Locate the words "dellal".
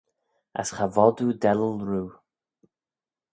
1.41-1.77